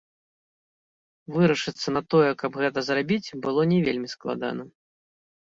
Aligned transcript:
Вырашыцца 1.35 1.87
на 1.97 2.01
тое, 2.15 2.31
каб 2.41 2.51
гэта 2.63 2.79
зрабіць, 2.89 3.33
было 3.45 3.61
не 3.75 3.79
вельмі 3.91 4.07
складана. 4.17 4.63